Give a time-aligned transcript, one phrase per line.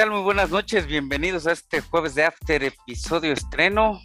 [0.00, 0.10] tal?
[0.12, 4.00] Muy buenas noches, bienvenidos a este jueves de After episodio estreno.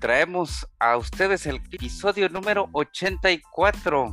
[0.00, 4.12] Traemos a ustedes el episodio número 84.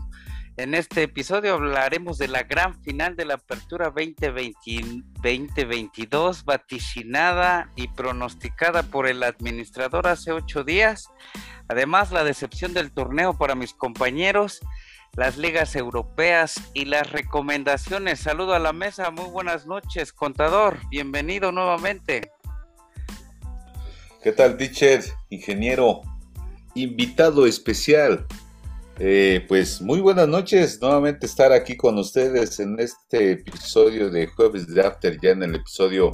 [0.58, 8.84] En este episodio hablaremos de la gran final de la Apertura 2022, vaticinada y pronosticada
[8.84, 11.10] por el administrador hace ocho días.
[11.68, 14.60] Además, la decepción del torneo para mis compañeros
[15.16, 18.20] las ligas europeas y las recomendaciones.
[18.20, 22.32] Saludo a la mesa, muy buenas noches, contador, bienvenido nuevamente.
[24.24, 26.02] ¿Qué tal, teacher, ingeniero,
[26.74, 28.26] invitado especial?
[28.98, 34.68] Eh, pues muy buenas noches, nuevamente estar aquí con ustedes en este episodio de Jueves
[34.68, 36.10] de After, ya en el episodio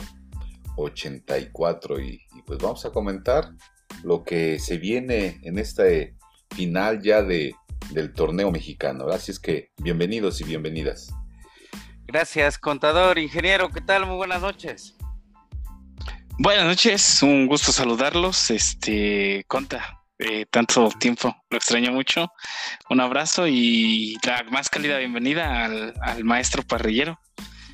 [0.75, 3.49] 84 y, y pues vamos a comentar
[4.03, 6.15] lo que se viene en este
[6.55, 7.53] final ya de
[7.91, 9.07] del torneo mexicano.
[9.09, 11.11] Así es que bienvenidos y bienvenidas.
[12.07, 14.05] Gracias, contador, ingeniero, ¿qué tal?
[14.05, 14.95] Muy buenas noches.
[16.37, 18.49] Buenas noches, un gusto saludarlos.
[18.49, 22.31] Este, Conta, eh, tanto tiempo, lo extraño mucho.
[22.89, 27.19] Un abrazo y la más cálida bienvenida al, al maestro parrillero.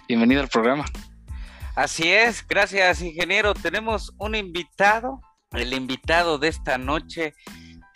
[0.08, 0.86] Bienvenido al programa.
[1.76, 3.54] Así es, gracias, ingeniero.
[3.54, 7.34] Tenemos un invitado, el invitado de esta noche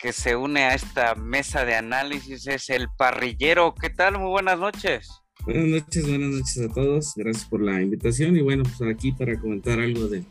[0.00, 3.74] que se une a esta mesa de análisis es el parrillero.
[3.74, 4.18] ¿Qué tal?
[4.18, 5.08] Muy buenas noches.
[5.44, 7.12] Buenas noches, buenas noches a todos.
[7.16, 10.24] Gracias por la invitación y bueno, pues aquí para comentar algo de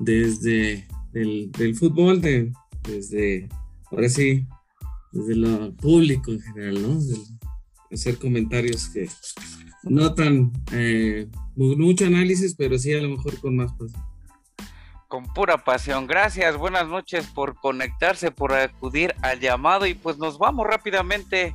[0.00, 2.52] desde el fútbol, de,
[2.84, 3.48] desde
[3.90, 4.46] ahora sí,
[5.12, 6.98] desde lo público en general, ¿no?
[7.90, 9.08] hacer comentarios que
[9.82, 11.26] no tan eh,
[11.56, 14.07] mucho análisis, pero sí a lo mejor con más pasión
[15.08, 16.06] con pura pasión.
[16.06, 21.54] Gracias, buenas noches por conectarse, por acudir al llamado y pues nos vamos rápidamente.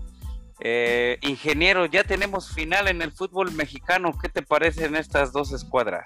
[0.59, 4.11] Eh, ingeniero, ya tenemos final en el fútbol mexicano.
[4.19, 6.05] ¿Qué te parecen estas dos escuadras?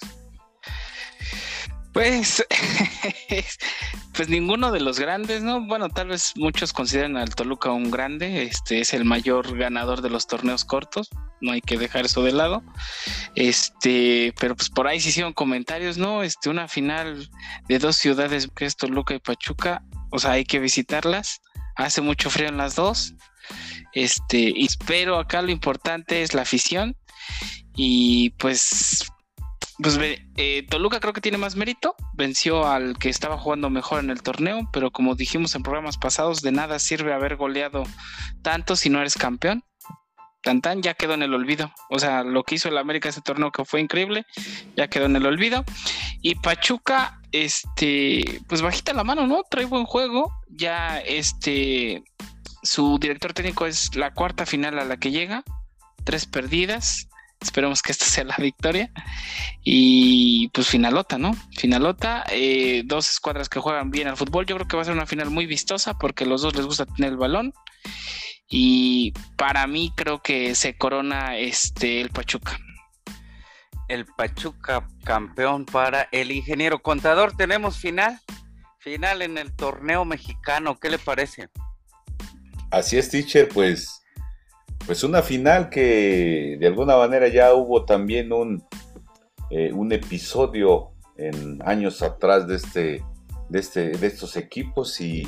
[1.97, 2.45] Pues,
[4.13, 5.65] pues ninguno de los grandes, ¿no?
[5.65, 10.11] Bueno, tal vez muchos consideran al Toluca un grande, este es el mayor ganador de
[10.11, 11.09] los torneos cortos,
[11.41, 12.61] no hay que dejar eso de lado.
[13.33, 16.21] Este, pero pues por ahí se hicieron comentarios, ¿no?
[16.21, 17.31] Este, una final
[17.67, 19.81] de dos ciudades que es Toluca y Pachuca,
[20.11, 21.41] o sea, hay que visitarlas.
[21.75, 23.15] Hace mucho frío en las dos.
[23.93, 24.53] Este,
[24.85, 26.95] pero acá lo importante es la afición
[27.75, 29.07] y pues
[29.79, 29.99] pues
[30.37, 34.23] eh, Toluca creo que tiene más mérito, venció al que estaba jugando mejor en el
[34.23, 37.83] torneo, pero como dijimos en programas pasados, de nada sirve haber goleado
[38.41, 39.63] tanto si no eres campeón.
[40.41, 41.73] Tantan ya quedó en el olvido.
[41.89, 44.25] O sea, lo que hizo el América ese torneo que fue increíble,
[44.77, 45.65] ya quedó en el olvido.
[46.21, 49.43] Y Pachuca, este, pues bajita la mano, ¿no?
[49.49, 50.31] Trae buen juego.
[50.47, 52.03] Ya este,
[52.63, 55.43] su director técnico es la cuarta final a la que llega,
[56.05, 57.09] tres perdidas.
[57.41, 58.91] Esperemos que esta sea la victoria.
[59.63, 61.33] Y pues finalota, ¿no?
[61.55, 64.45] Finalota, eh, dos escuadras que juegan bien al fútbol.
[64.45, 66.85] Yo creo que va a ser una final muy vistosa porque los dos les gusta
[66.85, 67.53] tener el balón.
[68.49, 72.57] Y para mí creo que se corona este el Pachuca.
[73.87, 77.35] El Pachuca campeón para el ingeniero contador.
[77.35, 78.19] Tenemos final.
[78.79, 80.79] Final en el torneo mexicano.
[80.79, 81.49] ¿Qué le parece?
[82.71, 84.01] Así es, teacher, pues
[84.85, 88.63] pues una final que de alguna manera ya hubo también un,
[89.49, 93.03] eh, un episodio en años atrás de este,
[93.49, 95.27] de este, de estos equipos y,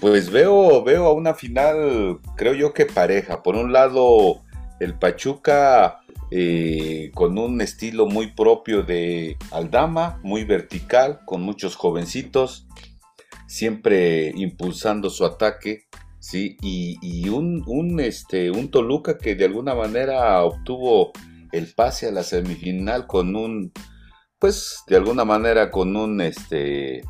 [0.00, 3.42] pues veo, veo a una final, creo yo que pareja.
[3.42, 4.42] Por un lado,
[4.78, 6.00] el Pachuca
[6.30, 12.66] eh, con un estilo muy propio de Aldama, muy vertical, con muchos jovencitos,
[13.46, 15.86] siempre impulsando su ataque
[16.20, 21.12] Sí, y, un, este, un Toluca que de alguna manera obtuvo
[21.50, 23.72] el pase a la semifinal con un,
[24.38, 27.00] pues de alguna manera con un, este,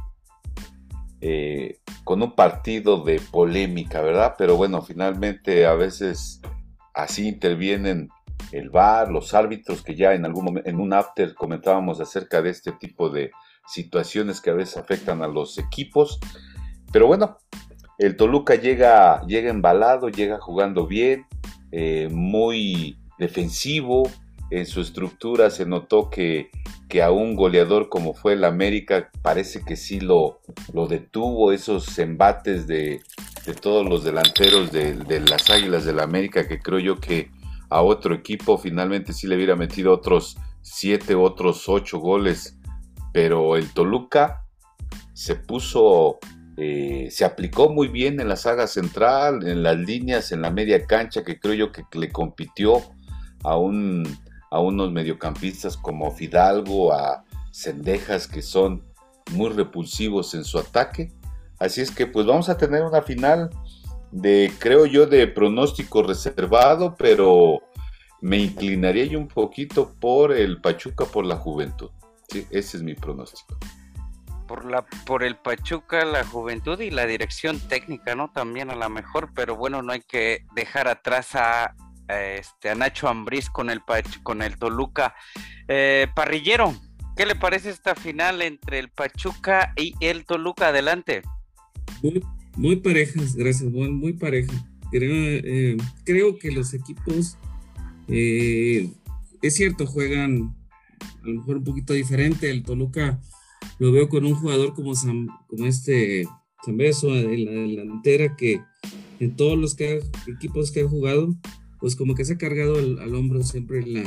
[1.21, 4.37] eh, con un partido de polémica, ¿verdad?
[4.39, 6.41] Pero bueno, finalmente a veces
[6.95, 8.11] así intervienen
[8.53, 12.51] el VAR, los árbitros que ya en algún momento, en un after comentábamos acerca de
[12.51, 13.33] este tipo de
[13.67, 16.21] situaciones que a veces afectan a los equipos.
[16.93, 17.39] Pero bueno,
[18.01, 21.27] el Toluca llega, llega embalado, llega jugando bien,
[21.71, 24.11] eh, muy defensivo.
[24.51, 26.51] En su estructura se notó que,
[26.89, 30.41] que a un goleador como fue el América parece que sí lo,
[30.73, 33.03] lo detuvo, esos embates de,
[33.61, 37.31] todos los delanteros de, de, las Águilas del América, que creo yo que
[37.69, 42.59] a otro equipo finalmente sí le hubiera metido otros siete, otros ocho goles,
[43.13, 44.47] pero el Toluca
[45.13, 46.19] se puso
[46.63, 50.85] eh, se aplicó muy bien en la saga central, en las líneas, en la media
[50.85, 52.83] cancha, que creo yo que le compitió
[53.43, 54.07] a, un,
[54.51, 58.83] a unos mediocampistas como Fidalgo, a, cendejas que son
[59.33, 61.13] muy repulsivos en su ataque.
[61.59, 63.49] Así es que pues vamos a tener una final
[64.11, 67.63] de, creo yo, de pronóstico reservado, pero
[68.21, 71.89] me inclinaría yo un poquito por el Pachuca por la juventud.
[72.29, 73.57] Sí, ese es mi pronóstico.
[74.51, 78.33] Por, la, por el Pachuca, la juventud y la dirección técnica, ¿no?
[78.33, 81.77] También a lo mejor, pero bueno, no hay que dejar atrás a,
[82.09, 83.81] este, a Nacho Ambriz con el,
[84.25, 85.15] con el Toluca.
[85.69, 86.75] Eh, parrillero,
[87.17, 90.71] ¿qué le parece esta final entre el Pachuca y el Toluca?
[90.71, 91.23] Adelante.
[92.03, 92.21] Muy,
[92.57, 94.53] muy parejas, gracias, muy pareja.
[94.91, 97.39] Creo, eh, creo que los equipos,
[98.09, 98.91] eh,
[99.43, 100.57] es cierto, juegan
[101.23, 102.51] a lo mejor un poquito diferente.
[102.51, 103.21] El Toluca
[103.81, 104.93] lo veo con un jugador como,
[105.49, 106.29] como este
[106.65, 108.61] Zambeso en la delantera que
[109.19, 109.77] en todos los
[110.29, 111.35] equipos que ha jugado,
[111.79, 114.05] pues como que se ha cargado al, hombro siempre la,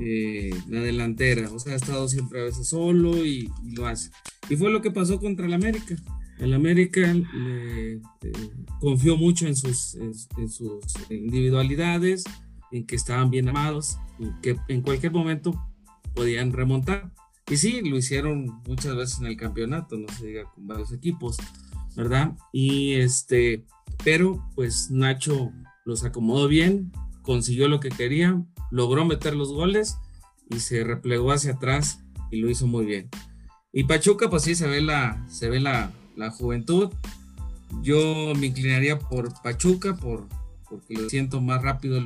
[0.00, 1.50] eh, la delantera.
[1.52, 4.10] O sea, ha estado siempre a veces solo y, lo hace.
[4.48, 5.94] Y fue lo que pasó contra el América.
[6.38, 8.00] El América eh,
[8.80, 12.24] confió mucho en sus, en sus individualidades,
[12.72, 15.54] en que estaban bien amados, y que en cualquier momento
[16.14, 17.12] podían remontar.
[17.48, 21.36] Y sí, lo hicieron muchas veces en el campeonato, no se diga con varios equipos,
[21.94, 22.36] ¿verdad?
[22.52, 23.64] Y este,
[24.02, 25.52] pero pues Nacho
[25.84, 26.90] los acomodó bien,
[27.22, 29.96] consiguió lo que quería, logró meter los goles
[30.50, 32.00] y se replegó hacia atrás
[32.30, 33.08] y lo hizo muy bien.
[33.72, 36.92] Y Pachuca, pues sí, se ve la, se ve la, la juventud.
[37.82, 40.26] Yo me inclinaría por Pachuca, por,
[40.68, 42.00] porque lo siento más rápido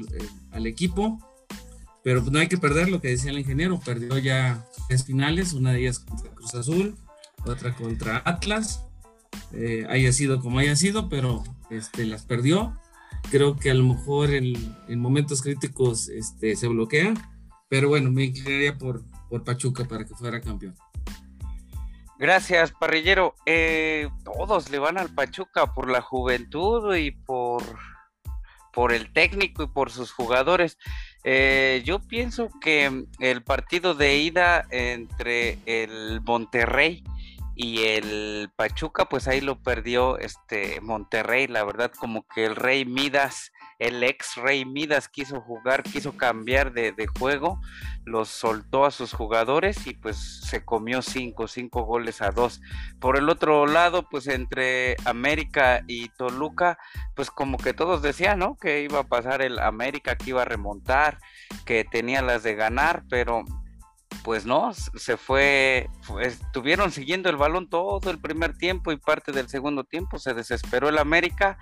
[0.51, 1.19] al equipo.
[2.03, 5.73] Pero no hay que perder lo que decía el ingeniero, perdió ya tres finales, una
[5.73, 6.97] de ellas contra Cruz Azul,
[7.45, 8.85] otra contra Atlas,
[9.53, 12.75] eh, haya sido como haya sido, pero este, las perdió.
[13.31, 14.55] Creo que a lo mejor en,
[14.99, 17.15] momentos críticos este, se bloquea,
[17.69, 20.75] pero bueno, me inclinaría por, por Pachuca para que fuera campeón.
[22.19, 23.35] Gracias, parrillero.
[23.47, 27.63] Eh, todos le van al Pachuca por la juventud y por,
[28.73, 30.77] por el técnico y por sus jugadores.
[31.25, 37.05] Eh, yo pienso que el partido de ida entre el Monterrey
[37.55, 42.87] y el Pachuca, pues ahí lo perdió este Monterrey, la verdad, como que el Rey
[42.87, 47.61] Midas, el ex Rey Midas quiso jugar, quiso cambiar de, de juego,
[48.05, 52.61] los soltó a sus jugadores y pues se comió cinco, cinco goles a dos.
[53.01, 56.79] Por el otro lado, pues entre América y Toluca,
[57.17, 58.57] pues como que todos decían, ¿no?
[58.57, 61.19] Que iba a pasar el América, que iba a remontar,
[61.65, 63.45] que tenía las de ganar, pero
[64.23, 65.89] pues no, se fue,
[66.21, 70.89] estuvieron siguiendo el balón todo el primer tiempo y parte del segundo tiempo, se desesperó
[70.89, 71.59] el América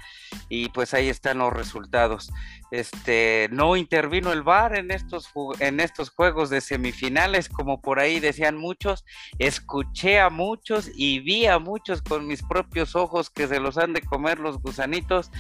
[0.49, 2.31] y pues ahí están los resultados.
[2.70, 8.20] Este, no intervino el VAR en estos, en estos juegos de semifinales, como por ahí
[8.20, 9.05] decían muchos,
[9.38, 13.93] escuché a muchos y vi a muchos con mis propios ojos que se los han
[13.93, 15.31] de comer los gusanitos,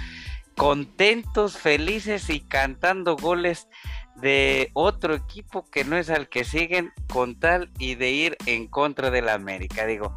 [0.56, 3.68] contentos, felices y cantando goles
[4.20, 8.66] de otro equipo que no es al que siguen con tal y de ir en
[8.66, 9.86] contra de la América.
[9.86, 10.16] Digo,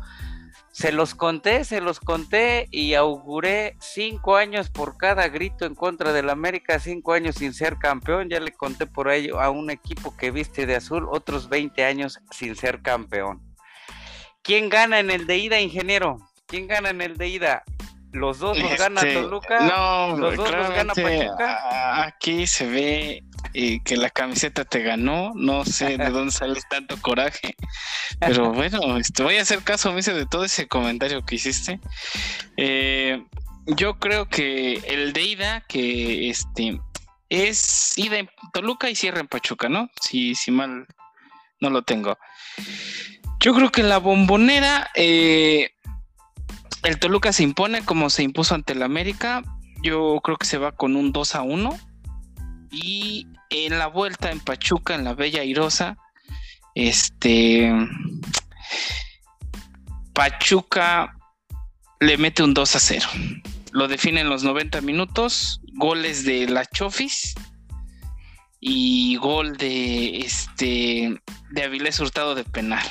[0.71, 6.13] se los conté, se los conté y auguré cinco años por cada grito en contra
[6.13, 8.29] del América, cinco años sin ser campeón.
[8.29, 12.19] Ya le conté por ello a un equipo que viste de azul, otros 20 años
[12.31, 13.41] sin ser campeón.
[14.43, 16.17] ¿Quién gana en el de ida, ingeniero?
[16.47, 17.63] ¿Quién gana en el de ida?
[18.11, 19.59] Los dos los gana este, Toluca.
[19.61, 22.05] No, los dos los gana Pachuca.
[22.05, 25.33] Aquí se ve eh, que la camiseta te ganó.
[25.35, 27.55] No sé de dónde sale tanto coraje.
[28.19, 31.79] Pero bueno, este, voy a hacer caso, me de todo ese comentario que hiciste.
[32.57, 33.23] Eh,
[33.67, 36.79] yo creo que el de ida, que este
[37.29, 39.89] es ida en Toluca y cierra en Pachuca, ¿no?
[40.01, 40.87] Si, si mal
[41.59, 42.17] no lo tengo.
[43.39, 44.91] Yo creo que la bombonera.
[44.95, 45.71] Eh,
[46.83, 49.43] el Toluca se impone como se impuso ante el América.
[49.83, 51.79] Yo creo que se va con un 2 a 1.
[52.71, 55.97] Y en la vuelta en Pachuca, en la Bella Irosa,
[56.75, 57.71] este.
[60.13, 61.15] Pachuca
[61.99, 63.07] le mete un 2 a 0.
[63.71, 65.61] Lo define en los 90 minutos.
[65.73, 67.33] Goles de la Chofis
[68.61, 72.85] y gol de este de Avilés Hurtado de penal.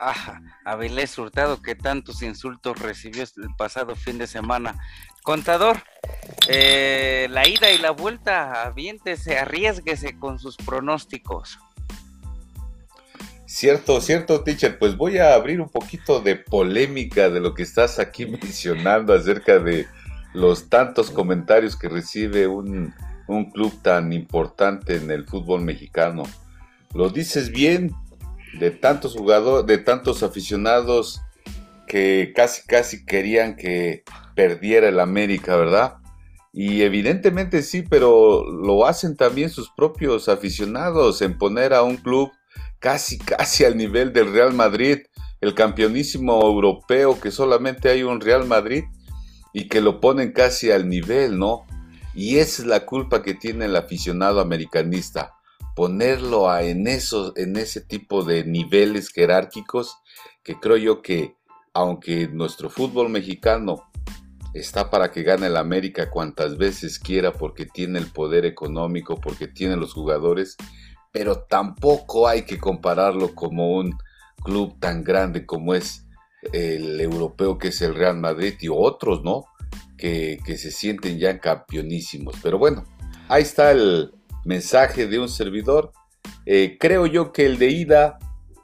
[0.00, 4.76] Ajá, Avilés Hurtado que tantos insultos recibió el pasado fin de semana.
[5.22, 5.82] Contador,
[6.48, 11.58] eh, la ida y la vuelta, aviéntese, arriesguese con sus pronósticos.
[13.46, 14.78] Cierto, cierto, teacher.
[14.78, 19.58] Pues voy a abrir un poquito de polémica de lo que estás aquí mencionando acerca
[19.58, 19.86] de
[20.34, 22.94] los tantos comentarios que recibe un,
[23.26, 26.24] un club tan importante en el fútbol mexicano.
[26.94, 27.94] Lo dices bien,
[28.58, 31.20] de tantos jugadores, de tantos aficionados
[31.86, 34.04] que casi casi querían que
[34.34, 35.96] perdiera el América, ¿verdad?
[36.52, 42.30] Y evidentemente sí, pero lo hacen también sus propios aficionados en poner a un club
[42.78, 44.98] casi casi al nivel del Real Madrid,
[45.40, 48.84] el campeonísimo europeo que solamente hay un Real Madrid
[49.52, 51.66] y que lo ponen casi al nivel, ¿no?
[52.14, 55.34] Y esa es la culpa que tiene el aficionado americanista,
[55.76, 59.98] ponerlo a, en, en ese tipo de niveles jerárquicos
[60.42, 61.36] que creo yo que
[61.74, 63.87] aunque nuestro fútbol mexicano
[64.54, 69.48] está para que gane el América cuantas veces quiera porque tiene el poder económico, porque
[69.48, 70.56] tiene los jugadores,
[71.12, 73.96] pero tampoco hay que compararlo como un
[74.42, 76.06] club tan grande como es
[76.52, 79.44] el europeo que es el Real Madrid y otros, ¿no?
[79.96, 82.36] Que, se sienten ya campeonísimos.
[82.42, 82.84] Pero bueno,
[83.28, 84.12] ahí está el
[84.44, 85.92] mensaje de un servidor.
[86.46, 88.18] Eh, creo yo que el de ida,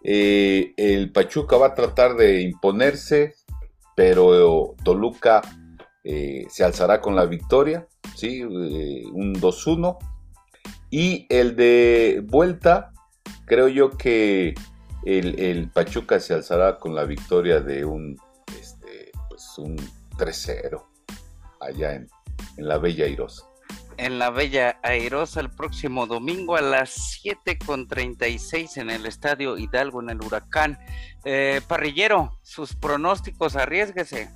[0.05, 3.35] eh, el Pachuca va a tratar de imponerse,
[3.97, 5.43] pero Toluca
[6.05, 8.43] eh, se alzará con la victoria, ¿sí?
[8.43, 9.97] un 2-1.
[10.91, 12.93] Y el de vuelta,
[13.47, 14.55] creo yo que
[15.05, 18.17] el, Pachuca se alzará con la victoria de un,
[18.61, 19.77] este, pues un
[20.19, 20.83] 3-0
[21.61, 22.09] allá en,
[22.59, 23.45] la Bella Airosa.
[23.97, 30.11] En la Bella Airosa el próximo domingo a las 7.36 en el Estadio Hidalgo en
[30.11, 30.79] el Huracán.
[31.25, 34.31] Eh, parrillero, sus pronósticos, arriesguese.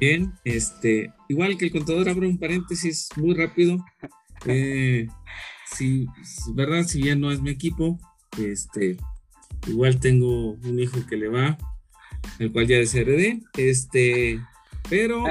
[0.00, 3.84] Bien, este, igual que el contador, abro un paréntesis muy rápido.
[4.46, 5.06] Eh,
[5.70, 6.06] si,
[6.54, 7.98] verdad, si ya no es mi equipo,
[8.38, 8.96] este,
[9.66, 11.58] igual tengo un hijo que le va,
[12.38, 13.42] el cual ya desheredé.
[13.58, 14.40] Este,
[14.88, 15.24] pero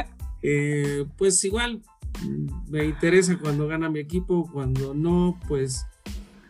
[0.44, 1.82] eh, pues igual
[2.22, 5.88] mm, me interesa cuando gana mi equipo, cuando no, pues,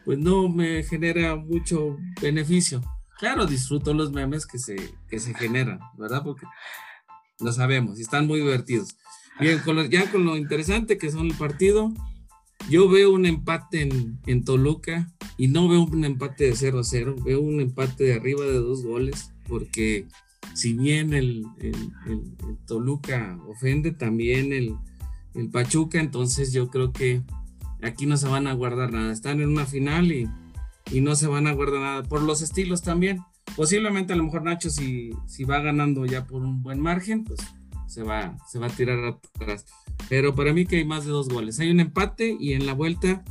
[0.04, 2.82] pues no me genera mucho beneficio.
[3.18, 4.76] Claro, disfruto los memes que se,
[5.08, 6.24] que se generan, ¿verdad?
[6.26, 6.46] Porque
[7.39, 8.96] lo sabemos y están muy divertidos.
[9.39, 11.93] Bien, con ya con lo interesante que son el partido,
[12.69, 16.84] yo veo un empate en, en Toluca y no veo un empate de 0 a
[16.84, 20.05] 0, veo un empate de arriba de dos goles, porque
[20.53, 21.46] si bien el,
[22.65, 24.75] Toluca ofende, también el,
[25.51, 27.22] Pachuca, entonces yo creo que
[27.81, 29.13] aquí no se van a guardar nada.
[29.13, 30.27] Están en una final y,
[31.00, 32.03] no se van a guardar nada.
[32.03, 33.19] Por los estilos también.
[33.60, 37.42] Posiblemente a lo mejor Nacho si, si va ganando ya por un buen margen, pues
[37.88, 39.66] se va, se va a tirar atrás.
[40.08, 41.60] Pero para mí que hay más de dos goles.
[41.60, 43.22] Hay un empate y en la vuelta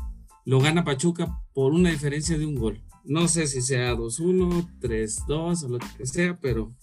[0.44, 2.82] lo gana Pachuca por una diferencia de un gol.
[3.04, 6.75] No sé si sea 2-1, 3-2 o lo que sea, pero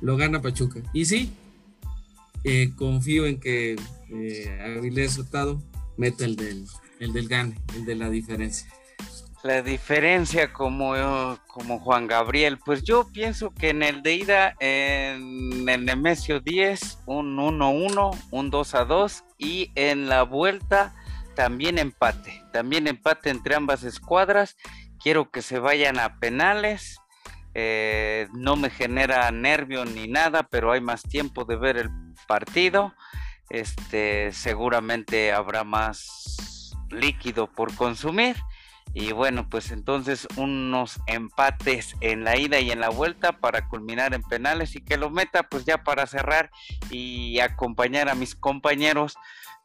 [0.00, 0.80] lo gana Pachuca.
[0.92, 1.32] Y sí,
[2.44, 3.74] eh, confío en que
[4.10, 5.60] eh, Avilés Hurtado
[5.96, 6.66] meta el del,
[7.00, 8.72] el del gane, el de la diferencia.
[9.42, 10.94] La diferencia como,
[11.48, 17.00] como Juan Gabriel, pues yo pienso que en el de ida, en el Nemesio 10,
[17.06, 20.94] un 1-1, un 2-2 y en la vuelta
[21.34, 24.56] también empate, también empate entre ambas escuadras.
[25.02, 27.00] Quiero que se vayan a penales.
[27.54, 31.90] Eh, no me genera nervio ni nada, pero hay más tiempo de ver el
[32.28, 32.94] partido.
[33.50, 38.36] Este, seguramente habrá más líquido por consumir.
[38.94, 44.12] Y bueno, pues entonces unos empates en la ida y en la vuelta para culminar
[44.12, 46.50] en penales y que lo meta pues ya para cerrar
[46.90, 49.16] y acompañar a mis compañeros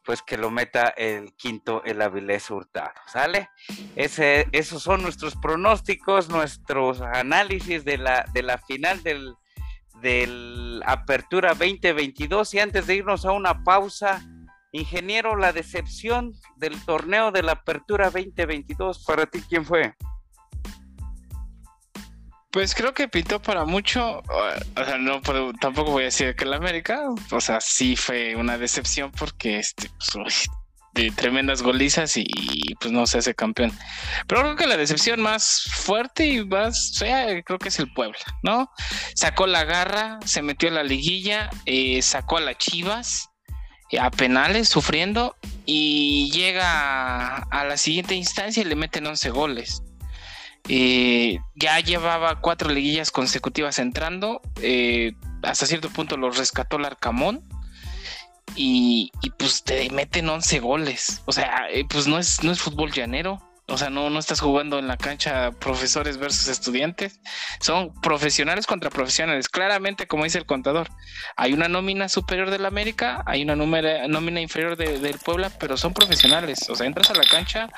[0.07, 3.49] pues que lo meta el quinto, el Avilés Hurtado, ¿sale?
[3.97, 9.35] Esos son nuestros pronósticos, nuestros análisis de la, de la final del,
[10.01, 14.25] del Apertura 2022 y antes de irnos a una pausa,
[14.71, 19.93] ingeniero, la decepción del torneo de la Apertura 2022, para ti, ¿quién fue?
[22.51, 25.21] Pues creo que pintó para mucho, o sea, no,
[25.59, 29.89] tampoco voy a decir que el América, o sea, sí fue una decepción porque este,
[30.13, 30.47] pues,
[30.93, 32.25] de tremendas golizas y,
[32.79, 33.71] pues no se hace campeón.
[34.27, 38.17] Pero creo que la decepción más fuerte y más fea creo que es el Puebla,
[38.41, 38.71] ¿no?
[39.13, 43.29] Sacó la garra, se metió a la liguilla, eh, sacó a las Chivas
[43.99, 49.83] a penales sufriendo y llega a la siguiente instancia y le meten 11 goles.
[50.69, 54.41] Eh, ya llevaba cuatro liguillas consecutivas entrando.
[54.61, 55.13] Eh,
[55.43, 57.41] hasta cierto punto lo rescató el Arcamón.
[58.55, 61.21] Y, pues te meten 11 goles.
[61.25, 63.41] O sea, eh, pues no es, no es fútbol llanero.
[63.69, 67.19] O sea, no, no estás jugando en la cancha profesores versus estudiantes.
[67.59, 69.49] Son profesionales contra profesionales.
[69.49, 70.87] Claramente, como dice el contador,
[71.35, 76.69] hay una nómina superior del América, hay una nómina inferior del Puebla, pero son profesionales.
[76.69, 77.69] O sea, entras a la cancha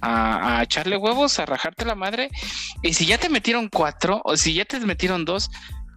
[0.00, 2.30] a, a, echarle huevos, a rajarte la madre.
[2.80, 5.50] Y si ya te metieron cuatro, o si ya te metieron dos,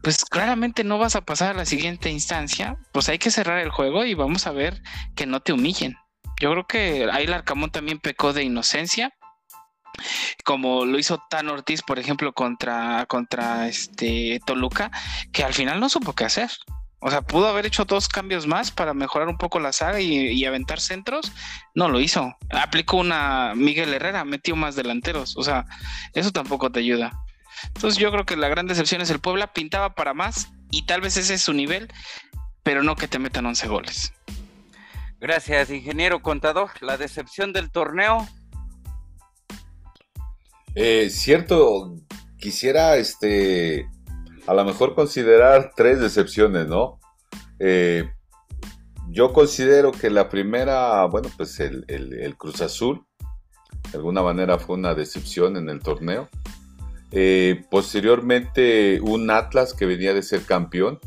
[0.04, 2.76] pues claramente no vas a pasar a la siguiente instancia.
[2.92, 4.82] Pues hay que cerrar el juego y vamos a ver
[5.16, 5.96] que no te humillen.
[6.40, 9.14] Yo creo que ahí el Arcamón también pecó de inocencia
[10.44, 14.92] como lo hizo Tan Ortiz, por ejemplo, contra, contra este Toluca,
[15.32, 16.50] que al final no supo qué hacer.
[17.00, 20.44] O sea, pudo haber hecho dos cambios más para mejorar un poco la saga y,
[20.46, 21.32] aventar centros.
[21.76, 22.36] No lo hizo.
[22.50, 25.38] Aplicó una Miguel Herrera, metió más delanteros.
[25.38, 25.66] O sea,
[26.14, 27.12] eso tampoco te ayuda.
[27.68, 31.02] Entonces yo creo que la gran decepción es el Puebla, pintaba para más y tal
[31.02, 31.88] vez ese es su nivel,
[32.64, 34.14] pero no que te metan 11 goles.
[35.20, 36.72] Gracias, ingeniero contador.
[36.82, 38.28] La decepción del torneo,
[40.80, 41.96] eh, cierto,
[42.38, 43.90] quisiera este
[44.46, 47.00] a lo mejor considerar tres decepciones, ¿no?
[47.58, 48.08] Eh,
[49.10, 53.04] yo considero que la primera, bueno, pues el, Cruz Azul,
[53.92, 56.30] de alguna manera fue una decepción en el torneo.
[57.12, 61.00] Eh, posteriormente un Atlas que venía de ser campeón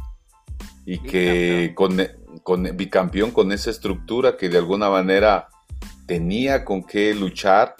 [0.84, 1.96] y que con,
[2.42, 5.46] con bicampeón con esa estructura que de alguna manera
[6.06, 7.76] tenía con qué luchar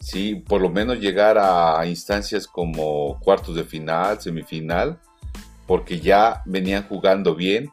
[0.00, 4.98] sí, por lo menos llegar a instancias como cuartos de final, semifinal,
[5.66, 7.70] porque ya venían jugando bien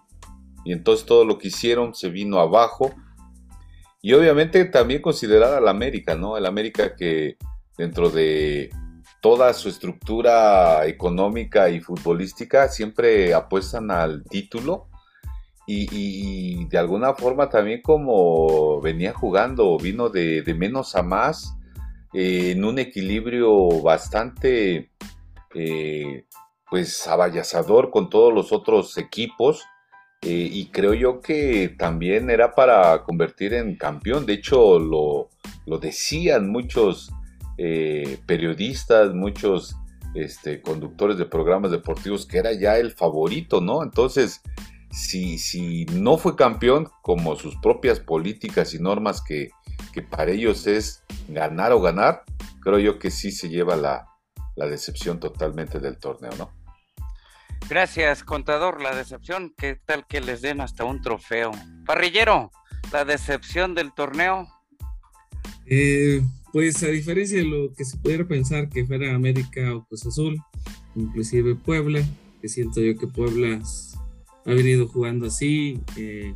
[0.64, 2.94] y entonces todo lo que hicieron se vino abajo.
[4.02, 6.38] Y obviamente también considerar al América, ¿no?
[6.38, 7.38] El América que
[7.78, 8.70] dentro de
[9.22, 14.90] toda su estructura económica y futbolística siempre apuestan al título
[15.66, 21.58] y, de alguna forma también como venía jugando, vino de menos a más
[22.14, 24.92] eh, en un equilibrio bastante
[25.54, 26.26] eh,
[26.70, 29.64] pues abayazador con todos los otros equipos
[30.22, 34.26] eh, y creo yo que también era para convertir en campeón.
[34.26, 35.30] De hecho lo,
[35.80, 37.12] decían muchos
[38.28, 39.76] periodistas muchos
[40.14, 44.44] este, conductores de programas deportivos que era ya el favorito no entonces
[44.92, 49.50] si, si no fue campeón como sus propias políticas y normas que
[49.94, 52.24] que para ellos es ganar o ganar,
[52.62, 54.06] creo yo que sí se lleva la,
[54.56, 56.52] decepción totalmente del torneo, ¿no?
[57.70, 58.82] Gracias, contador.
[58.82, 61.52] La decepción, ¿qué tal que les den hasta un trofeo?
[61.86, 62.52] Parrillero,
[62.92, 64.48] la decepción del torneo.
[65.68, 70.06] Eh, pues a diferencia de lo que se pudiera pensar que fuera América o Cruz
[70.06, 70.38] Azul,
[70.96, 72.02] inclusive Puebla,
[72.42, 73.62] que siento yo que Puebla
[74.46, 76.34] ha venido jugando así, eh,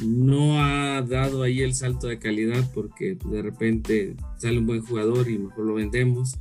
[0.00, 5.28] no ha dado ahí el salto de calidad porque de repente sale un buen jugador
[5.28, 6.36] y mejor lo vendemos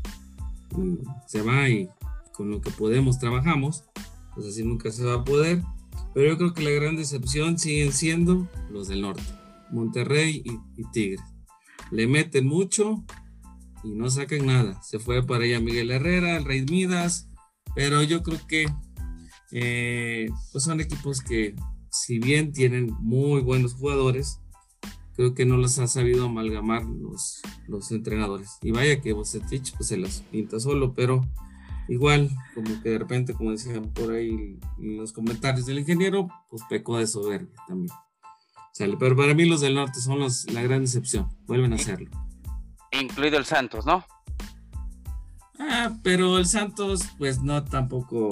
[0.78, 1.90] y se va y
[2.32, 3.84] con lo que podemos trabajamos,
[4.34, 5.62] pues así nunca se va a poder.
[6.14, 9.24] Pero yo creo que la gran decepción siguen siendo los del norte,
[9.72, 10.44] Monterrey
[10.76, 11.22] y, Tigres.
[11.92, 13.04] Le meten mucho
[13.84, 14.82] y no sacan nada.
[14.82, 17.28] Se fue para allá Miguel Herrera, el Rey Midas,
[17.76, 18.66] pero yo creo que
[19.52, 21.56] eh, pues son equipos que
[21.92, 24.40] si bien tienen muy buenos jugadores,
[25.16, 28.58] creo que no los ha sabido amalgamar los, los entrenadores.
[28.62, 31.28] Y vaya que Bocetich pues se las pinta solo, pero
[31.88, 36.64] igual, como que de repente, como decían por ahí en los comentarios del ingeniero, pues
[36.70, 37.94] pecó de soberbia también.
[38.74, 42.10] Sale, pero para mí los del norte son los, la gran decepción, vuelven a hacerlo.
[42.92, 44.06] Incluido el Santos, ¿no?
[45.60, 48.30] Ah, pero el Santos, pues no tampoco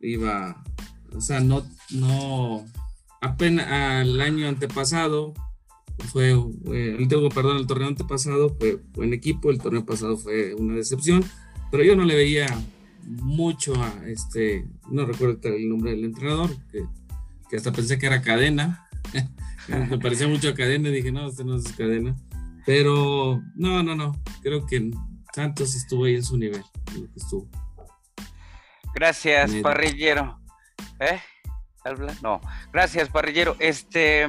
[0.00, 0.62] iba,
[1.16, 2.64] o sea, no, no,
[3.20, 5.34] apenas al año antepasado
[6.12, 10.74] fue, el tengo, perdón, el torneo antepasado fue buen equipo, el torneo pasado fue una
[10.74, 11.24] decepción,
[11.70, 12.46] pero yo no le veía
[13.04, 16.84] mucho a este, no recuerdo el nombre del entrenador, que,
[17.50, 18.88] que hasta pensé que era cadena,
[19.68, 22.16] me parecía mucho a cadena, dije, no, este no es cadena,
[22.64, 24.90] pero no, no, no, creo que
[25.34, 26.62] Santos estuvo ahí en su nivel,
[26.94, 27.48] lo que estuvo.
[28.94, 30.40] Gracias, parrillero.
[31.00, 31.18] ¿Eh?
[32.22, 32.40] No,
[32.72, 33.56] gracias, parrillero.
[33.58, 34.28] Este,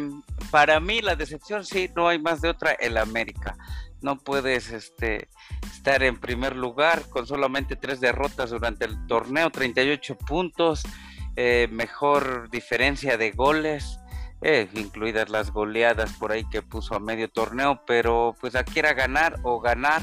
[0.52, 3.58] para mí la decepción sí, no hay más de otra, el América.
[4.02, 5.28] No puedes este,
[5.74, 10.84] estar en primer lugar con solamente tres derrotas durante el torneo, 38 puntos,
[11.36, 14.00] eh, mejor diferencia de goles,
[14.42, 18.94] eh, incluidas las goleadas por ahí que puso a medio torneo, pero pues aquí era
[18.94, 20.02] ganar o ganar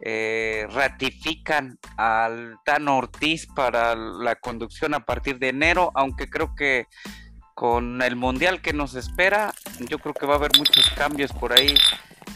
[0.00, 6.86] eh, ratifican al Tano Ortiz para la conducción a partir de enero, aunque creo que
[7.54, 9.54] con el mundial que nos espera,
[9.88, 11.74] yo creo que va a haber muchos cambios por ahí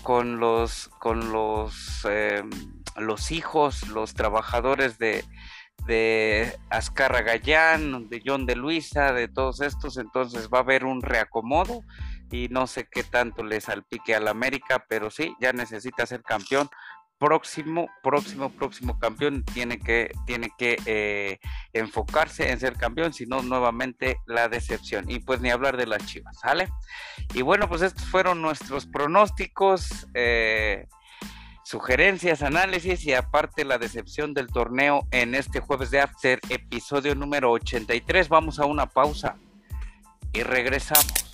[0.02, 2.42] con los, con los, eh,
[2.96, 5.24] los hijos, los trabajadores de,
[5.86, 11.02] de Azcarra Gallán, de John de Luisa, de todos estos, entonces va a haber un
[11.02, 11.82] reacomodo
[12.30, 16.68] y no sé qué tanto le salpique al América, pero sí, ya necesita ser campeón
[17.18, 21.38] próximo, próximo, próximo campeón tiene que, tiene que eh,
[21.72, 25.10] enfocarse en ser campeón, si no, nuevamente la decepción.
[25.10, 26.68] Y pues ni hablar de las chivas, ¿sale?
[27.34, 30.86] Y bueno, pues estos fueron nuestros pronósticos, eh,
[31.64, 37.50] sugerencias, análisis y aparte la decepción del torneo en este jueves de After, episodio número
[37.50, 38.28] 83.
[38.28, 39.36] Vamos a una pausa
[40.32, 41.27] y regresamos.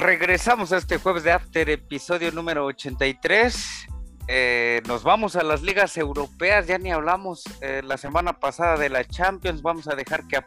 [0.00, 3.86] Regresamos a este jueves de After, episodio número 83.
[4.28, 8.88] Eh, nos vamos a las ligas europeas, ya ni hablamos eh, la semana pasada de
[8.88, 10.40] la Champions, vamos a dejar que,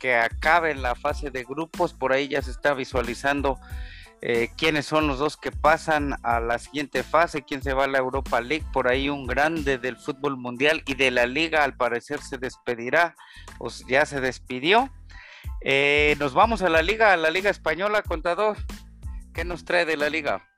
[0.00, 3.60] que acabe la fase de grupos, por ahí ya se está visualizando
[4.22, 7.88] eh, quiénes son los dos que pasan a la siguiente fase, quién se va a
[7.88, 11.76] la Europa League, por ahí un grande del fútbol mundial y de la liga al
[11.76, 13.14] parecer se despedirá,
[13.60, 14.90] o ya se despidió.
[16.18, 18.56] nos vamos a la liga, a la liga española, contador.
[19.36, 20.48] ¿Qué nos trae de la liga?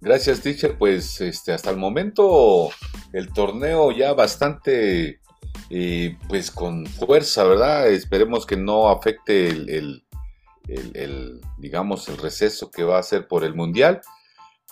[0.00, 0.76] Gracias, teacher.
[0.76, 2.70] Pues este, hasta el momento
[3.12, 5.20] el torneo ya bastante,
[5.70, 7.88] eh, pues con fuerza, ¿verdad?
[7.90, 10.02] Esperemos que no afecte el,
[11.58, 14.00] digamos, el receso que va a hacer por el Mundial.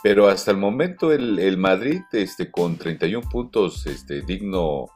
[0.02, 4.86] Pero hasta el momento el, Madrid, este, con 31 puntos, este, digno,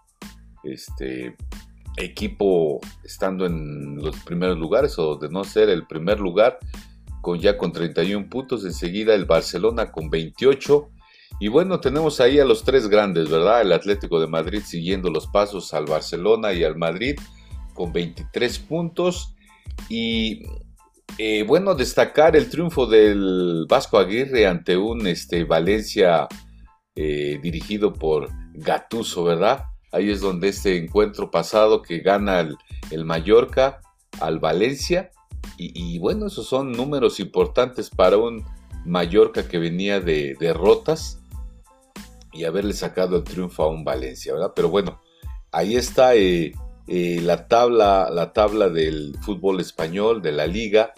[0.65, 1.37] este,
[1.97, 6.59] equipo estando en los primeros lugares o de no ser el primer lugar
[7.21, 10.91] con ya con 31 puntos, enseguida el Barcelona con 28
[11.39, 13.63] y bueno, tenemos ahí a los tres grandes, ¿verdad?
[13.63, 17.19] El Atlético de Madrid siguiendo los pasos al Barcelona y al Madrid
[17.75, 19.35] con 23 puntos
[19.89, 20.43] y
[21.19, 26.29] eh, bueno, destacar el triunfo del Vasco Aguirre ante un este, Valencia
[26.95, 29.65] eh, dirigido por Gatuso, ¿verdad?
[29.93, 32.41] Ahí es donde este encuentro pasado que gana
[32.91, 33.81] el, Mallorca
[34.21, 35.11] al Valencia.
[35.57, 38.45] Y, bueno, esos son números importantes para un
[38.87, 41.19] Mallorca que venía de derrotas
[42.33, 44.53] y haberle sacado el triunfo a un Valencia, ¿verdad?
[44.55, 45.01] Pero bueno,
[45.53, 46.53] ahí está eh,
[46.87, 50.93] eh, la, tabla, la tabla del fútbol español, de la liga.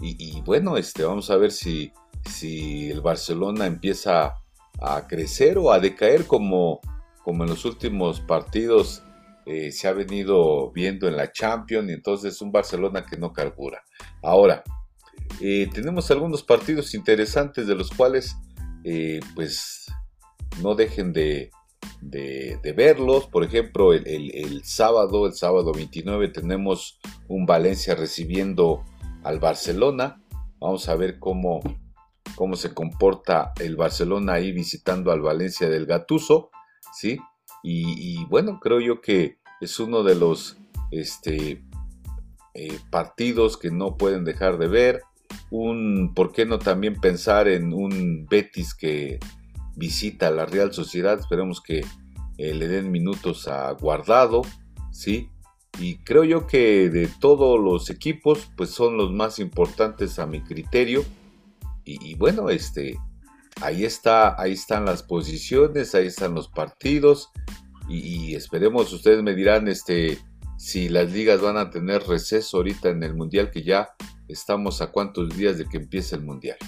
[0.00, 1.92] Y, bueno, este, vamos a ver si,
[2.30, 4.34] si el Barcelona empieza
[4.80, 6.80] a crecer o a decaer como
[7.26, 9.02] como en los últimos partidos
[9.46, 13.82] eh, se ha venido viendo en la Champions, y entonces un Barcelona que no carbura.
[14.22, 14.62] Ahora,
[15.40, 18.36] eh, tenemos algunos partidos interesantes de los cuales
[18.84, 19.86] eh, pues
[20.62, 21.50] no dejen de,
[22.76, 23.26] verlos.
[23.26, 28.84] Por ejemplo, el, sábado, el sábado 29, tenemos un Valencia recibiendo
[29.24, 30.22] al Barcelona.
[30.60, 31.58] Vamos a ver cómo,
[32.36, 36.50] cómo se comporta el Barcelona ahí visitando al Valencia del Gatuso.
[36.96, 37.20] ¿Sí?
[37.62, 40.56] Y, bueno, creo yo que es uno de los
[40.92, 41.64] este,
[42.54, 45.02] eh, partidos que no pueden dejar de ver.
[45.50, 49.18] Un, ¿por qué no también pensar en un Betis que
[49.74, 51.18] visita la Real Sociedad?
[51.18, 51.84] Esperemos que
[52.38, 54.42] eh, le den minutos a Guardado,
[54.92, 55.28] ¿sí?
[55.80, 60.40] Y creo yo que de todos los equipos, pues son los más importantes a mi
[60.40, 61.04] criterio.
[61.84, 62.96] Y, y bueno, este,
[63.62, 67.30] ahí está, ahí están las posiciones, ahí están los partidos
[67.88, 70.18] y, esperemos, ustedes me dirán este,
[70.58, 73.88] si las ligas van a tener receso ahorita en el Mundial, que ya
[74.28, 76.58] estamos a cuántos días de que empiece el Mundial.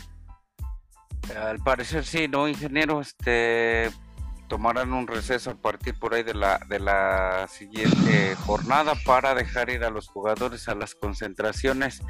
[1.37, 3.01] Al parecer sí, ¿no, ingeniero?
[3.01, 3.91] Este,
[4.49, 9.71] tomarán un receso a partir por ahí de la, de la siguiente jornada para dejar
[9.71, 12.01] ir a los jugadores a las concentraciones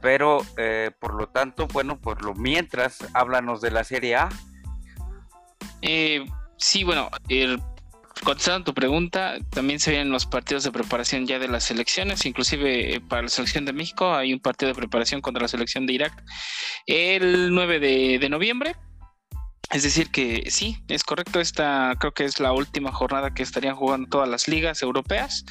[0.00, 4.28] pero eh, por lo tanto, bueno, por lo mientras, háblanos de la Serie A.
[5.82, 7.10] Eh, sí, bueno,
[8.24, 12.96] contestando tu pregunta, también se vienen los partidos de preparación ya de las selecciones, inclusive
[12.96, 15.94] eh, para la selección de México hay un partido de preparación contra la selección de
[15.94, 16.24] Irak
[16.86, 17.80] el 9
[18.18, 18.76] de noviembre
[19.72, 21.40] es decir, que sí, es correcto.
[21.40, 25.44] Esta creo que es la última jornada que estarían jugando todas las ligas europeas.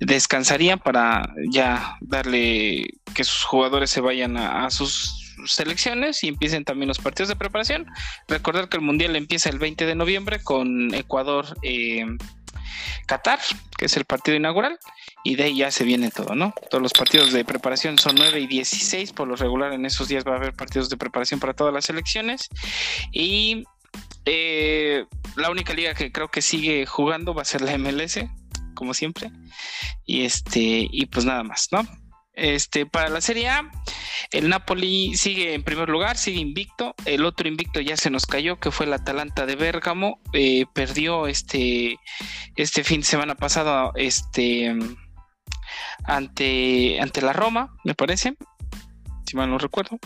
[0.00, 6.88] Descansarían para ya darle que sus jugadores se vayan a, sus selecciones y empiecen también
[6.88, 7.86] los partidos de preparación.
[8.26, 11.46] Recordar que el Mundial empieza el 20 de noviembre con Ecuador.
[11.62, 12.06] Eh,
[13.78, 14.78] que es el partido inaugural,
[15.24, 16.54] y de ahí ya se viene todo, ¿no?
[16.70, 20.24] Todos los partidos de preparación son 9 y 16, por lo regular en esos días
[20.26, 22.48] va a haber partidos de preparación para todas las elecciones,
[23.12, 23.64] y
[24.24, 25.04] eh,
[25.36, 28.20] la única liga que creo que sigue jugando va a ser la MLS,
[28.74, 29.30] como siempre,
[30.06, 31.86] y este, y pues nada más, ¿no?
[32.38, 33.68] Este, para la Serie A,
[34.30, 36.94] el Napoli sigue en primer lugar, sigue invicto.
[37.04, 40.20] El otro invicto ya se nos cayó, que fue el Atalanta de Bérgamo.
[40.32, 41.98] Eh, perdió este,
[42.54, 44.72] este fin de semana pasado este,
[46.04, 48.36] ante, ante la Roma, me parece.
[49.26, 49.98] Si mal no recuerdo.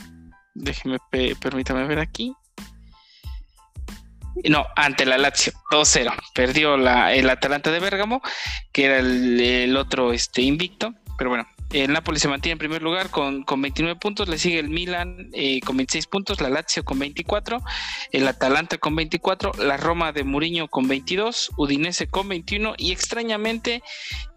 [0.55, 0.99] Déjeme,
[1.41, 2.35] permítame ver aquí.
[4.49, 6.13] No, ante la Lazio, 2-0.
[6.35, 8.23] Perdió la, el Atalanta de Bérgamo,
[8.73, 10.95] que era el, el otro este, invicto.
[11.19, 14.69] Pero bueno, el Napoli se mantiene en primer lugar con, 29 puntos, le sigue el
[14.69, 17.63] Milan eh, con 26 puntos, la Lazio con 24,
[18.13, 23.83] el Atalanta con 24, la Roma de Mourinho con 22, Udinese con 21 y extrañamente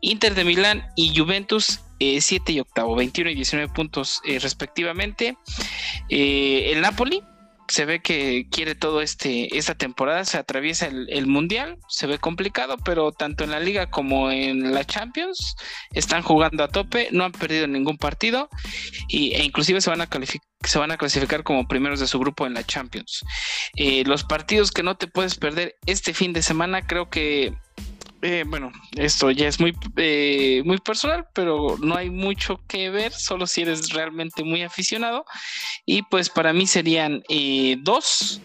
[0.02, 5.38] Inter de Milán y Juventus 7 eh, y octavo, 21 y 19 puntos eh, respectivamente.
[6.10, 7.22] el Napoli
[7.68, 12.78] se ve que quiere todo este esta temporada se atraviesa el, mundial se ve complicado
[12.84, 15.56] pero tanto en la liga como en la Champions
[15.92, 18.50] están jugando a tope no han perdido ningún partido
[19.08, 20.08] y, e inclusive se van a
[20.64, 23.22] se van a clasificar como primeros de su grupo en la Champions.
[23.76, 27.54] Eh, los partidos que no te puedes perder este fin de semana creo que
[28.26, 33.12] eh, bueno, esto ya es muy, eh, muy personal, pero no hay mucho que ver,
[33.12, 35.26] solo si eres realmente muy aficionado.
[35.86, 38.42] Y pues para mí serían eh, dos,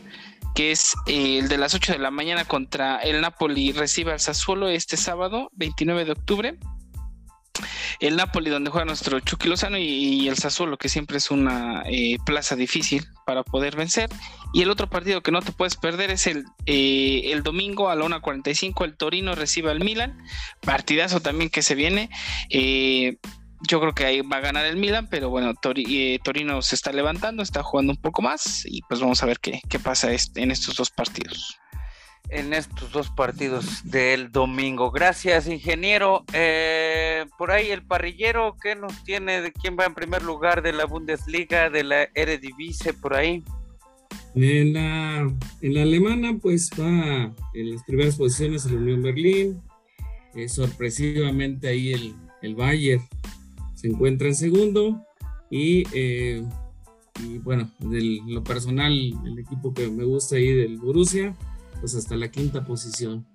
[0.54, 4.68] que es el de las 8 de la mañana contra el Napoli recibe al Sassuolo
[4.68, 6.58] este sábado, 29 de octubre
[8.00, 12.18] el Napoli donde juega nuestro Chucky Lozano y, el Sassuolo que siempre es una eh,
[12.24, 14.08] plaza difícil para poder vencer.
[14.52, 17.94] Y el otro partido que no te puedes perder es el, eh, el domingo a
[17.94, 20.18] la 1.45 el Torino recibe al Milan.
[20.60, 22.10] Partidazo también que se viene.
[22.50, 23.16] Eh,
[23.68, 27.42] yo creo que ahí va a ganar el Milan, pero bueno, Torino se está levantando,
[27.42, 30.50] está jugando un poco más y pues vamos a ver qué, qué pasa este, en
[30.50, 31.60] estos dos partidos
[32.30, 34.90] en estos dos partidos del domingo.
[34.90, 36.24] Gracias, ingeniero.
[36.32, 39.40] Eh, por ahí el parrillero, ¿qué nos tiene?
[39.40, 43.42] ¿De quién va en primer lugar de la Bundesliga, de la Eredivisie, por ahí?
[44.34, 45.20] En la,
[45.60, 49.60] en la alemana, pues va en las primeras posiciones el Unión Berlín.
[50.34, 53.02] Eh, sorpresivamente ahí el, el Bayern
[53.74, 55.04] se encuentra en segundo.
[55.50, 56.44] Y, eh,
[57.24, 61.34] y bueno, de lo personal, el equipo que me gusta ahí del Borussia
[61.80, 63.26] pues hasta la quinta posición.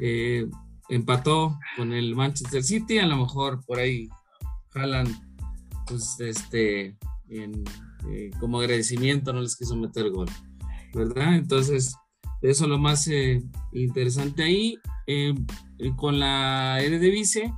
[0.00, 0.46] Eh,
[0.88, 4.08] empató con el Manchester City, a lo mejor por ahí
[4.68, 5.08] jalan,
[5.86, 6.96] pues este,
[7.28, 10.28] eh, como agradecimiento no les quiso meter gol,
[10.94, 11.34] ¿verdad?
[11.34, 11.96] Entonces,
[12.42, 14.78] eso lo más eh, interesante ahí.
[15.96, 17.52] con la Eredivisie,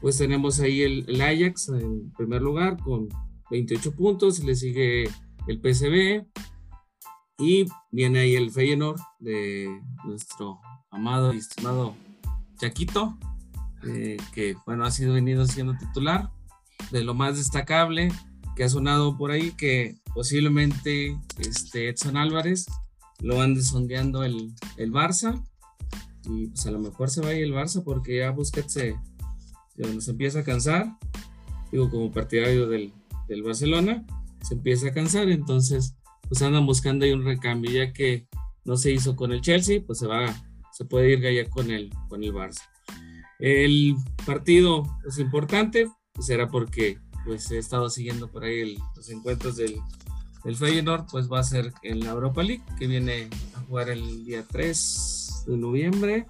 [0.00, 3.08] pues tenemos ahí el, el, Ajax en primer lugar con
[3.50, 5.04] 28 puntos, le sigue
[5.46, 6.24] el PSV,
[7.40, 11.96] y viene ahí el Feyenoord de nuestro amado y estimado
[12.58, 13.18] Chaquito,
[13.84, 16.30] eh, que bueno, ha sido venido siendo titular.
[16.90, 18.10] De lo más destacable
[18.56, 22.66] que ha sonado por ahí, que posiblemente este Edson Álvarez
[23.20, 25.42] lo ande sondeando el, el Barça.
[26.24, 28.96] Y pues a lo mejor se vaya el Barça porque ya Busquets se,
[29.98, 30.98] se empieza a cansar.
[31.72, 32.92] Digo, como partidario del,
[33.28, 34.04] del Barcelona,
[34.42, 35.30] se empieza a cansar.
[35.30, 35.94] Entonces,
[36.30, 38.28] pues andan buscando ahí un recambio, ya que
[38.64, 40.32] no se hizo con el Chelsea, pues se va,
[40.72, 42.62] se puede ir ya con el, con el Barça.
[43.40, 49.10] El partido es pues, importante, pues era porque pues he estado siguiendo por ahí los
[49.10, 49.74] encuentros del,
[50.44, 54.24] del Feyenoord, pues va a ser en la Europa League, que viene a jugar el
[54.24, 56.26] día 3 de noviembre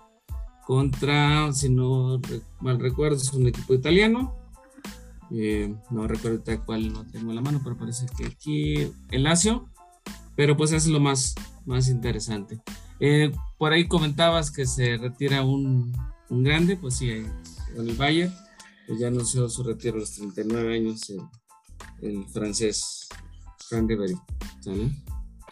[0.67, 2.23] contra, si no
[2.61, 4.35] mal recuerdo, es un equipo italiano.
[5.31, 9.69] Eh, no recuerdo cuál no tengo en la mano, pero parece que aquí el Lazio
[10.37, 11.35] pero pues es lo más,
[11.67, 12.61] más interesante.
[12.99, 15.93] Eh, por ahí comentabas que se retira un,
[16.29, 17.33] un grande, pues sí, en
[17.77, 18.33] el Bayern,
[18.87, 21.13] pues ya anunció su retiro a los 39 años
[22.03, 23.09] el, francés
[23.69, 24.15] Frank Riveri.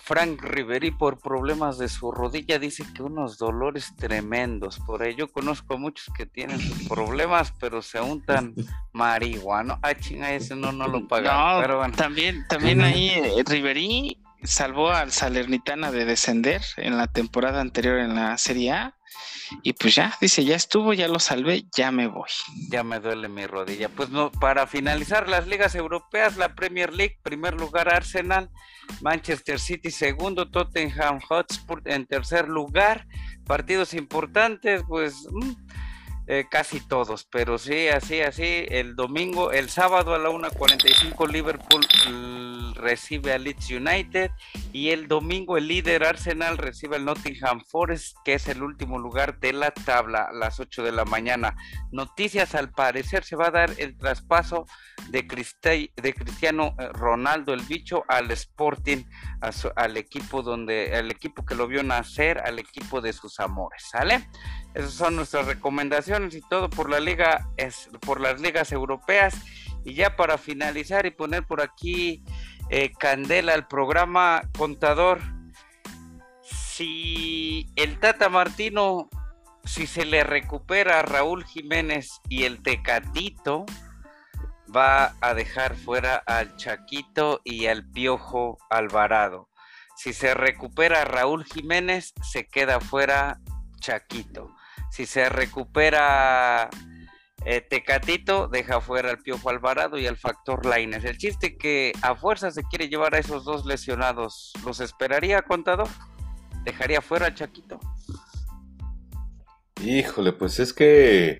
[0.01, 4.81] Frank Riveri por problemas de su rodilla dice que unos dolores tremendos.
[4.81, 8.55] Por ello conozco a muchos que tienen sus problemas, pero se untan
[8.93, 9.79] marihuana.
[9.83, 11.61] Ah, chinga, ese no, no lo paga.
[11.61, 11.95] pero bueno.
[11.95, 18.15] También, también ahí eh, Riveri salvó al Salernitana de descender en la temporada anterior en
[18.15, 18.95] la Serie A.
[19.63, 22.29] Y pues ya, dice, ya estuvo, ya lo salvé, ya me voy.
[22.71, 23.89] Ya me duele mi rodilla.
[23.89, 28.51] Pues no, para finalizar las ligas europeas, la Premier League, primer lugar Arsenal,
[29.01, 33.07] Manchester City segundo, Tottenham Hotspur en tercer lugar.
[33.47, 35.53] Partidos importantes, pues mm,
[36.31, 38.67] eh, casi todos, pero sí, así, así.
[38.69, 41.87] El domingo, el sábado a la 1.45 Liverpool
[42.75, 44.31] recibe a Leeds United
[44.73, 49.41] y el domingo el líder Arsenal recibe al Nottingham Forest, que es el último lugar
[49.41, 51.57] de la tabla a las 8 de la mañana.
[51.93, 54.67] Noticias, al parecer se va a dar el traspaso
[55.09, 55.23] de,
[55.97, 59.05] de Cristiano eh, Ronaldo el bicho al Sporting,
[59.77, 64.29] al equipo donde, al equipo que lo vio nacer, al equipo de sus amores, ¿sale?
[64.75, 69.35] Esas son nuestras recomendaciones y todo por la liga, es, por las ligas europeas.
[69.85, 72.23] Y ya para finalizar y poner por aquí
[72.71, 75.21] eh, candela al programa contador,
[76.43, 79.09] si el Tata Martino,
[79.65, 83.67] si se le recupera a Raúl Jiménez y el Tecatito,
[84.75, 89.49] va a dejar fuera al Chaquito y al Piojo Alvarado.
[89.97, 93.41] Si se recupera Raúl Jiménez, se queda fuera
[93.81, 94.55] Chaquito.
[94.91, 96.71] Si se recupera
[97.45, 101.05] eh, Tecatito, deja fuera al Piojo Alvarado y al Factor Laines.
[101.05, 105.89] El chiste que a fuerza se quiere llevar a esos dos lesionados, ¿los esperaría, contador?
[106.65, 107.79] ¿Dejaría fuera al Chaquito?
[109.83, 111.39] Híjole, pues es que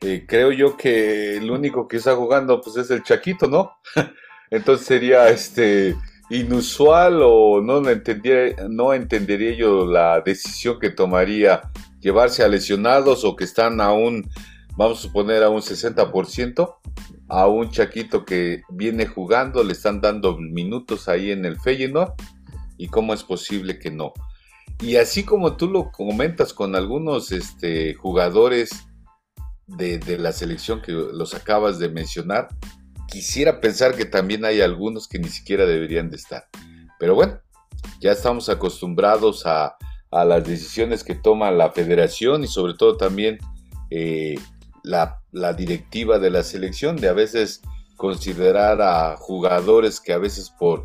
[0.00, 3.72] eh, creo yo que el único que está jugando pues es el Chaquito, ¿no?
[4.50, 5.96] Entonces sería este
[6.30, 11.60] inusual o no entendería, no entendería yo la decisión que tomaría
[12.02, 14.28] llevarse a lesionados o que están aún,
[14.76, 16.74] vamos a suponer, a un 60%,
[17.28, 22.12] a un Chaquito que viene jugando, le están dando minutos ahí en el Feyenoord,
[22.76, 24.12] y cómo es posible que no.
[24.80, 28.70] Y así como tú lo comentas con algunos este, jugadores
[29.66, 32.48] de, de la selección que los acabas de mencionar,
[33.06, 36.48] quisiera pensar que también hay algunos que ni siquiera deberían de estar.
[36.98, 37.40] Pero bueno,
[38.00, 39.76] ya estamos acostumbrados a,
[40.12, 43.38] a las decisiones que toma la federación y sobre todo también
[43.90, 44.36] eh,
[44.84, 45.18] la,
[45.56, 47.62] directiva de la selección de a veces
[47.96, 50.84] considerar a jugadores que a veces por,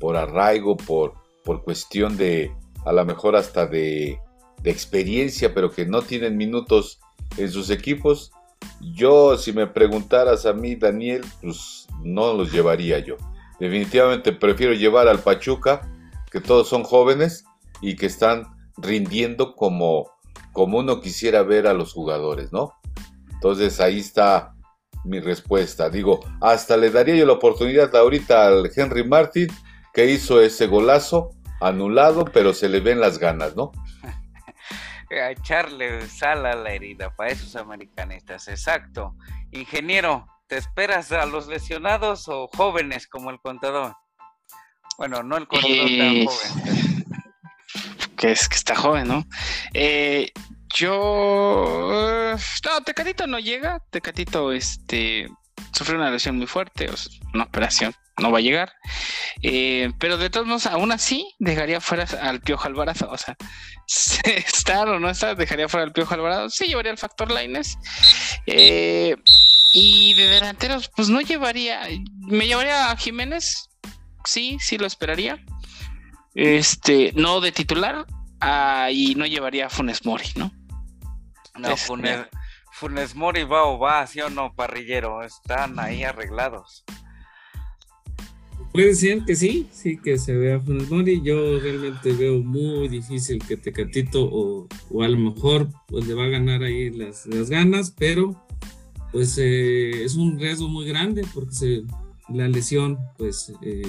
[0.00, 2.50] por arraigo, por, por cuestión de
[2.84, 4.18] a lo mejor hasta de,
[4.62, 6.98] de experiencia, pero que no tienen minutos
[7.36, 8.32] en sus equipos,
[8.80, 13.16] yo si me preguntaras a mí, Daniel, pues no los llevaría yo.
[13.60, 15.88] Definitivamente prefiero llevar al Pachuca,
[16.30, 17.44] que todos son jóvenes
[17.80, 20.10] y que están rindiendo como,
[20.52, 22.74] como uno quisiera ver a los jugadores, ¿no?
[23.32, 24.54] Entonces ahí está
[25.04, 25.90] mi respuesta.
[25.90, 29.48] Digo, hasta le daría yo la oportunidad ahorita al Henry Martin
[29.92, 31.30] que hizo ese golazo
[31.60, 33.72] anulado, pero se le ven las ganas, ¿no?
[35.10, 39.14] a echarle sal a la herida para esos americanistas, exacto.
[39.50, 43.94] Ingeniero, ¿te esperas a los lesionados o jóvenes como el contador?
[44.96, 46.81] Bueno, no el contador tan eh, joven
[48.22, 49.26] que es que está joven, ¿no?
[49.74, 50.30] Eh,
[50.72, 55.28] yo no, Tecatito no llega, Tecatito este
[55.72, 56.88] sufrió una lesión muy fuerte,
[57.34, 58.72] una operación, no va a llegar.
[59.42, 63.10] Eh, pero de todos modos, aún así, dejaría fuera al Piojo Alvarado.
[63.10, 63.36] O sea,
[64.24, 66.48] estar o no estar, dejaría fuera al Piojo Alvarado.
[66.48, 67.76] Sí, llevaría el factor Lines.
[68.46, 69.16] Eh,
[69.74, 71.88] y de delanteros, pues no llevaría.
[72.20, 73.68] Me llevaría a Jiménez.
[74.24, 75.44] Sí, sí lo esperaría
[76.34, 78.06] este, no de titular,
[78.40, 80.52] ah, y no llevaría a Funes Mori, ¿no?
[81.58, 86.84] No, Funes, Mori va o va, sí o no, parrillero, están ahí arreglados.
[88.72, 91.20] Puede ser que sí, sí que se vea Funes Mori.
[91.22, 96.24] Yo realmente veo muy difícil que Tecatito o, o a lo mejor pues le va
[96.24, 98.42] a ganar ahí las, ganas, pero
[99.12, 101.82] pues eh, es un riesgo muy grande porque se,
[102.30, 103.82] la lesión pues eh,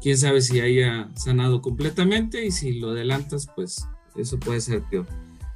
[0.00, 5.06] quién sabe si haya sanado completamente y si lo adelantas, pues eso puede ser peor.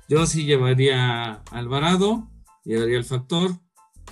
[0.08, 2.28] Yo sí llevaría a Alvarado,
[2.64, 3.58] llevaría al Factor,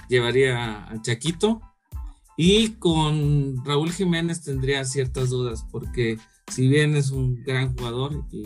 [0.09, 1.61] llevaría a Chaquito
[2.37, 8.44] y con Raúl Jiménez tendría ciertas dudas porque si bien es un gran jugador y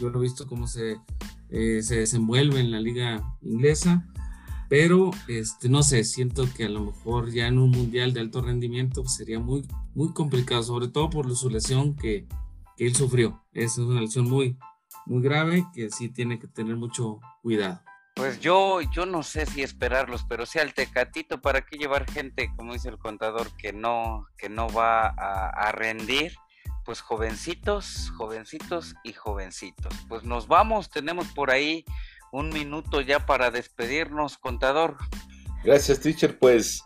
[0.00, 0.96] yo lo he visto cómo se,
[1.50, 4.06] eh, se desenvuelve en la liga inglesa,
[4.68, 8.42] pero este, no sé, siento que a lo mejor ya en un mundial de alto
[8.42, 12.26] rendimiento sería muy, muy complicado, sobre todo por su lesión que,
[12.76, 13.42] que él sufrió.
[13.52, 14.58] Es una lesión muy,
[15.06, 17.80] muy grave que sí tiene que tener mucho cuidado.
[18.14, 22.50] Pues yo, yo no sé si esperarlos, pero si al Tecatito, ¿para qué llevar gente,
[22.56, 26.32] como dice el contador, que no, que no va a, a rendir?
[26.84, 29.94] pues jovencitos, jovencitos y jovencitos.
[30.08, 31.84] Pues nos vamos, tenemos por ahí
[32.32, 34.96] un minuto ya para despedirnos, contador.
[35.64, 36.38] Gracias, teacher.
[36.38, 36.82] Pues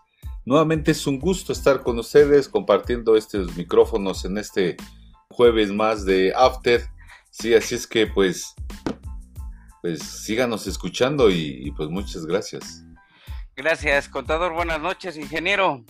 [0.47, 4.77] nuevamente es un gusto estar con ustedes compartiendo estos micrófonos en este
[5.29, 6.89] jueves más de After.
[7.31, 8.55] Sí, así es que pues,
[9.83, 12.83] pues síganos escuchando y, y pues muchas gracias.
[13.55, 14.55] Gracias, contador.
[14.55, 15.85] Buenas noches, ingeniero.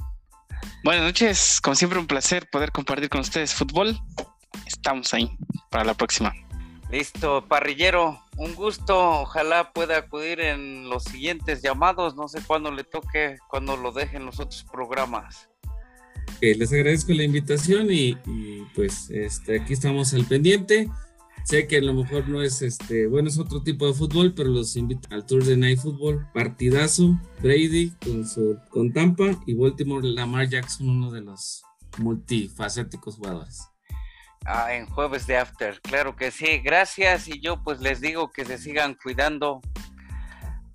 [0.82, 3.96] Buenas noches, como siempre un placer poder compartir con ustedes fútbol.
[4.66, 5.30] Estamos ahí
[5.70, 6.32] para la próxima.
[6.90, 9.22] Listo, parrillero, un gusto.
[9.22, 12.14] Ojalá pueda acudir en los siguientes llamados.
[12.14, 15.48] No sé cuándo le toque, cuando lo dejen los otros programas.
[16.40, 18.16] les agradezco la invitación y,
[18.74, 20.88] pues este, aquí estamos al pendiente.
[21.44, 24.48] Sé que a lo mejor no es este, bueno, es otro tipo de fútbol, pero
[24.48, 26.26] los invito al Tour de Night Football.
[26.34, 31.62] Partidazo, Brady con, su, con Tampa y Baltimore Lamar Jackson, uno de los
[31.98, 33.68] multifacéticos jugadores.
[34.48, 36.58] Ah, en jueves de After, claro que sí.
[36.58, 39.60] Gracias y yo pues les digo que se sigan cuidando.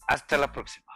[0.08, 0.92] Hasta la próxima.